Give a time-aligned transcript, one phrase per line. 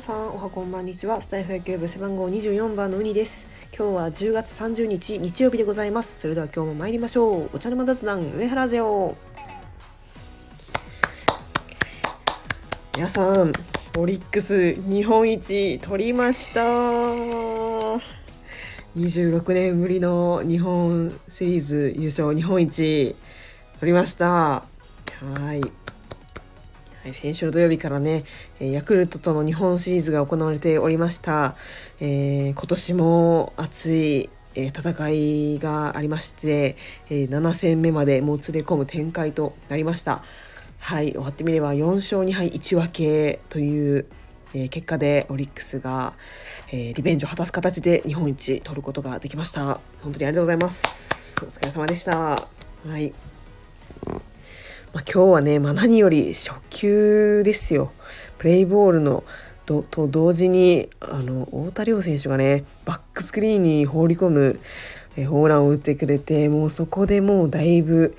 [0.00, 1.20] 皆さんおはこんばんにちは。
[1.20, 3.46] スタイフ野球部背番号24番のウニです。
[3.76, 6.20] 今日は10月30日日曜日でございます。
[6.20, 7.50] それでは今日も参りましょう。
[7.52, 9.14] お茶の間雑談上原ジオ。
[12.94, 13.52] 皆さん
[13.98, 16.62] オリックス日本一取りました。
[18.96, 23.14] 26年ぶりの日本シリーズ優勝日本一
[23.80, 24.64] 取りました。
[25.20, 25.60] はい、
[27.12, 28.24] 先週土曜日からね、
[28.60, 31.56] ヤクルトとの日本シリーズが行われておりました。
[31.98, 36.76] えー、今年も熱い、え戦いがありまして、
[37.08, 40.22] え7戦目までもうつれ込む展開となりました。
[40.78, 44.06] はい、終わってみれば4勝2敗1分けという、
[44.52, 46.14] え、結果でオリックスが、
[46.70, 49.80] え、リベンジを果たす形で日本一取ることができました。
[50.02, 51.44] 本当にありがとうございます。
[51.44, 52.18] お疲れ様でした。
[52.18, 53.14] はい。
[54.92, 57.92] まあ、今日はね、まあ、何より初球ですよ。
[58.38, 59.22] プレイボールの
[59.66, 64.60] と同時にあの太田亮選手がねバックスクリーンに放り込む
[65.16, 68.16] えホームランを打ってくれてもうそこでもうだいぶ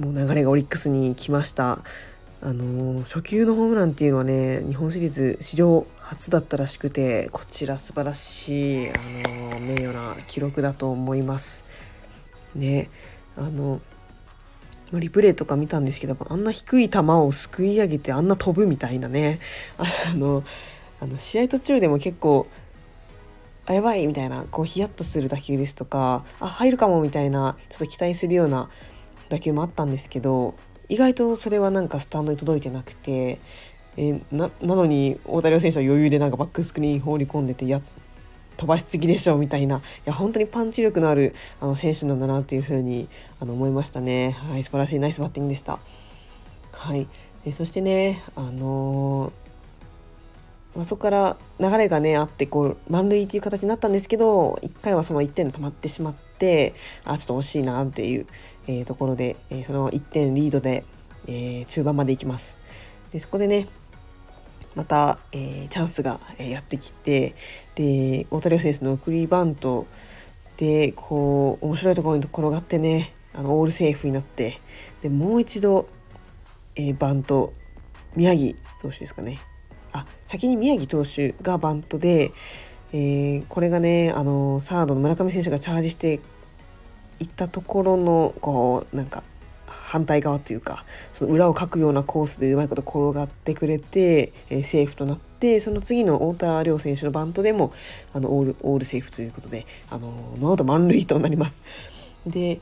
[0.00, 1.82] もう流れがオリックスに来ました。
[2.40, 8.92] あの初球のホームランっていうのはね日本シリーズ史上初だったらしくてこちら素晴らしいあ
[9.54, 11.64] の名誉な記録だと思います。
[12.54, 12.90] ね
[13.36, 13.80] あの
[14.92, 19.38] リプレイとか見たんですけどあんな低い球をすくい上げてあんな飛ぶみたいなね。
[19.76, 20.42] あの
[21.00, 22.46] あの試合途中でも結構
[23.66, 28.70] あやばいみたいなこうヒヤッとする打球ですとかあ入るかもみたいなちょっと期待するような
[29.28, 30.54] 打球もあったんですけど
[30.88, 33.38] 意外とそれはなんかスタンドに届いてなくて
[33.96, 37.80] えななのに大谷選手は余裕でなんかバックスクリーン放り込んでてや
[38.58, 39.78] 飛ばしすぎでしょみたいな。
[39.78, 43.08] いや本当にパンチ力のあるあの選手なんだなっていうふうに
[43.40, 44.32] あの思いましたね。
[44.32, 45.78] はい素晴らしいナイスバッティングでした。
[46.72, 47.06] はい。
[47.46, 56.74] えそしてねあのー、まあ、そこから流れがねあってこう満塁っていう形になったんですけど1回はその1点で止まってしまって
[57.04, 58.26] あちょっと惜しいなっていう、
[58.66, 60.84] えー、ところで、えー、その1点リードで、
[61.28, 62.58] え中盤まで行きます。
[63.12, 63.68] でそこでね
[64.74, 67.34] また、えー、チャンスがやってきて
[67.74, 69.86] で大谷選手の送りバント
[70.56, 74.58] でこう面白いところに転がってねあのオールセーフになって
[75.02, 75.88] でもう一度、
[76.74, 77.52] えー、バント
[78.16, 79.40] 宮城投手ですかね。
[79.92, 82.32] あ先に宮城投手がバントで、
[82.92, 86.20] えー、これがねあのサードの村上選手がチャージして
[87.20, 89.22] いったところのこうなんか
[89.70, 97.72] 反対側というかその裏をかくようなコースでうまいこと転がってくれて、えー、セーフとなってその次の太田椋選手のバントでも
[98.12, 101.62] あのオールオールセーフということであのノーアウト満塁となります。
[102.26, 102.60] で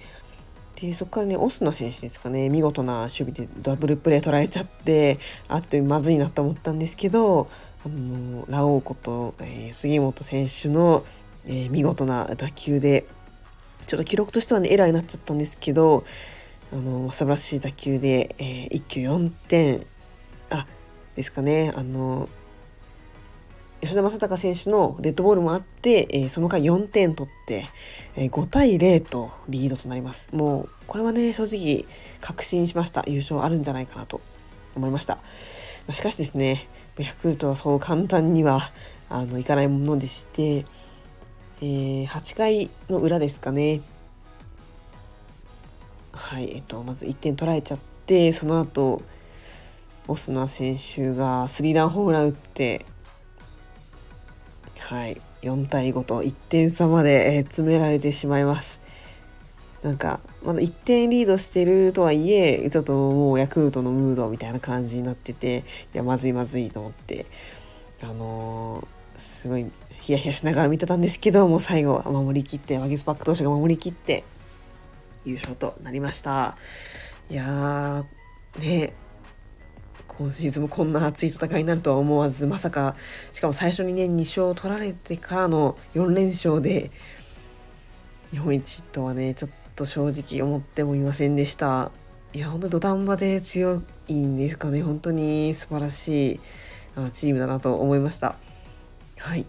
[0.77, 5.19] でそこからねオスナ選手ですかね見事な守備でダブルプレー取られちゃって
[5.49, 7.49] あっというまずいなと思ったんですけど
[7.85, 11.05] あのラオウこと、えー、杉本選手の、
[11.47, 13.07] えー、見事な打球で
[13.87, 16.05] ちょっと記録としてはねエラーになっちゃったんですけど
[16.73, 19.87] あの素晴らしい打球で、えー、一挙4点。
[20.51, 20.67] あ
[21.15, 21.73] ですかね。
[21.75, 22.29] あの
[23.81, 27.67] 吉田正尚選手のデッドボールもあって、えー、その回4点取って、
[28.17, 30.29] えー、5対0とリードとなります。
[30.33, 31.85] もうこれはね正直
[32.21, 33.05] 確信しました。
[33.07, 34.21] 優勝あるんじゃないかなと
[34.75, 35.19] 思いました。
[35.93, 36.69] しかしですね
[36.99, 38.73] ヤクルトはそう簡単には
[39.09, 40.67] あのいかないものでして、
[41.61, 43.83] えー、8回の裏ですかね。
[46.17, 49.03] はい、えっと、まず1点取られちゃってその後
[50.09, 52.85] オスナ選手がスリーランホームラン打って
[54.79, 58.81] はい4対5と1点差まで、え詰められてしまいます。
[59.83, 67.27] なんかまだ1点リードしてるとはいえちょっともうヤクルトのムードみたいな感じになってていやまずいまずいと思って
[68.03, 74.25] あのー、すごいヒヤヒヤしながら見てたんですけどもう最後は守りきってワゲスパック投手が守りきって
[75.27, 76.57] 優勝となりました。
[77.29, 78.95] いやーね
[80.07, 82.97] 今シーズンもこんな熱い戦いになるとは思わずまさか
[83.35, 86.91] しかも最初にね2勝取られてからの4連勝で
[88.31, 91.91] 日本一とはねちょっと正直思ってもいませんでした。
[92.33, 95.53] いや本当に土壇場で強いんですかね本当に。
[95.53, 96.41] 素晴らしい
[97.13, 98.37] チームだなと思いました。
[99.19, 99.45] はい。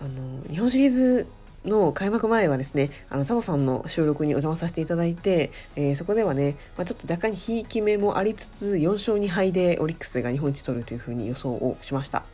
[0.00, 1.26] あの日本シリーズ
[1.64, 12.24] の開幕前はですね、あの、サボさんの収録にお邪魔させていただいて、えー、そこではね、まあ、ちょっと若干ひいき目もありつつ、4勝2敗でオリックスが日本一取るというふうに予想をしました。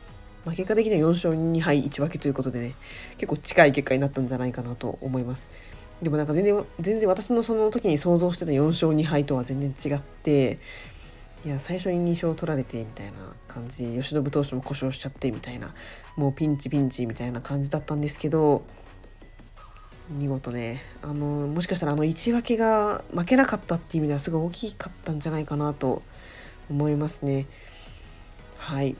[0.45, 2.75] まあ、結果的には4勝2敗1分けということでね、
[3.17, 5.49] 結構近い結果になったんじゃないかなと思います。
[6.01, 10.57] でもなんか全然、全然私のその時に想像してた4勝2敗とは全然違って、
[11.45, 13.13] いや最初に2勝取られてみたいな
[13.47, 15.73] 感じで吉信投手も故障しちゃってみたいな
[16.15, 18.63] もうピンチピンチみたいな感じだったんですけど
[20.09, 20.81] 見事ね。
[21.01, 26.01] あのもしかしたらあの1分けが負けなかったっていう意味ではすごい大きかったんじゃないかなと
[26.69, 27.45] 思いますね。
[28.57, 28.95] はい。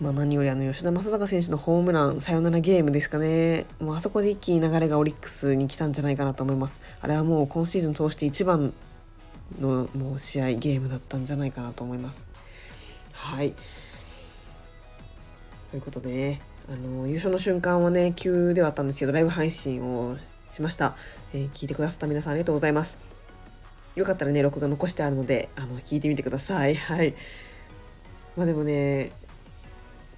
[0.00, 3.64] まあ、何よりあの吉田正尚選手のホームランサヨナラゲームですかね。
[3.80, 6.80] もうあそこで一気に流れがオリックスに来たんじゃないかなと思います。
[7.00, 8.74] あれはもう今シーズン通して一番
[9.58, 12.26] のもう試合ゲームだったんじゃないかなと思います。
[13.12, 13.54] はい。
[15.70, 16.40] ということでね。
[16.68, 20.16] あの優勝の瞬間はね急ではあったんですけどライブ配信を
[20.52, 20.96] しました、
[21.32, 22.98] えー、聞いてくださった皆さんありがとうございます。
[23.94, 26.74] よかったらね録画残してあるのであの聞いてみてください。
[26.74, 27.14] はい。
[28.36, 29.12] まあでもね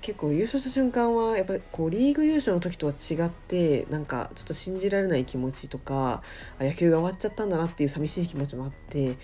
[0.01, 6.23] 結構優勝した瞬間はやっぱりこうリーグ優勝の時とは違ってなんかちょっと信じられない気持ちとか
[6.61, 9.17] 野球が終わっちゃったんだなっていう寂しい気持ちもあって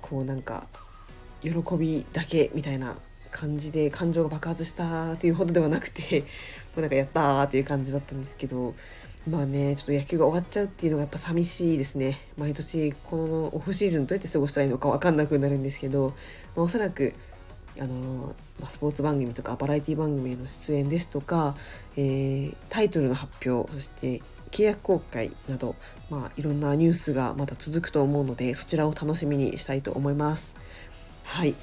[0.00, 0.66] こうなんか
[1.42, 2.96] 喜びだけみたいな
[3.34, 6.20] 感じで感情が爆発したっていうほどではなくて
[6.74, 8.74] もうなんかやったーっていう感じだったんですけど
[9.28, 16.14] まあねちょっと野球が終わっちゃうっていうのがやっぱ寂しいですね毎年このオフシーズンどうやって過ごしたらいいのか分かんなくなるんですけど、
[16.54, 17.14] まあ、おそらく
[17.80, 18.36] あの
[18.68, 21.56] スポーツ番組とかバラエティ番組への出演ですとか、
[21.96, 24.22] えー、タイトルの発表そして
[24.52, 25.74] 契約公開など、
[26.08, 30.54] まあ、いろんなニュースがまだ続くと思うのでそちらを楽しみにしたいと思います。
[31.24, 31.56] はい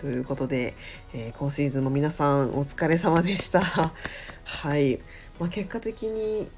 [0.00, 0.74] ということで、
[1.12, 3.60] えー、今シーズンも皆さんお疲れ様でした。
[4.44, 4.98] はい、
[5.38, 6.48] まあ、結果的に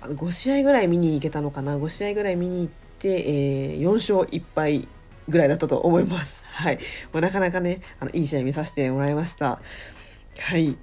[0.00, 2.68] 5試合ぐらい見に行けたのかな5試合ぐらい見に行っ
[2.98, 4.88] て、えー、4勝1敗
[5.28, 6.42] ぐらいだったと思います。
[6.48, 6.78] はい。
[7.12, 9.60] まあ、なかなかね、あの、いい試合見させてもらいました。
[10.38, 10.74] はい。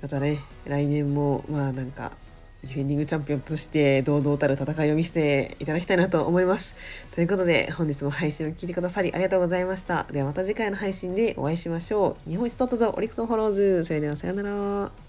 [0.00, 2.12] またね、来年も、まあなんか、
[2.62, 6.74] ディフェンディングチャンピオンとして堂々たる戦いを見せていただきたいなと思います。
[7.14, 10.04] ということで、本日も配信を聞いてくださりありがとうございました。
[10.10, 12.30] ではまた次回の配信でお会いしましょう。
[12.30, 13.84] 日本一取ったぞ、オリックスフォローズ。
[13.84, 15.05] それではさようなら。